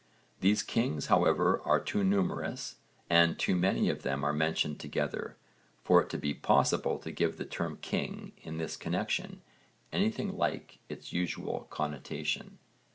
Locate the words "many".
3.55-3.87